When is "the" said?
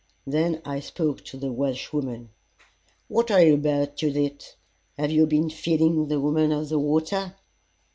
1.37-1.51, 6.07-6.19, 6.69-6.79